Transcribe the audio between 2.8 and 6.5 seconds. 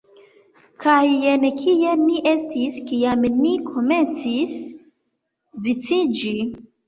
kiam ni komencis viciĝi